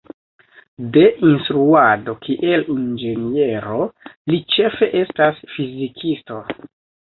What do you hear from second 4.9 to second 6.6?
estas fizikisto.